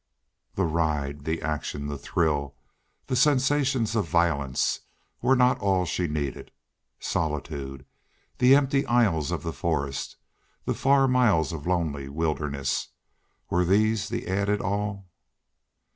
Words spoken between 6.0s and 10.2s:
needed. Solitude, the empty aisles of the forest,